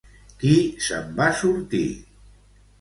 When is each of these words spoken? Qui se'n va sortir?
Qui 0.43 0.55
se'n 0.87 1.13
va 1.21 1.29
sortir? 1.45 1.85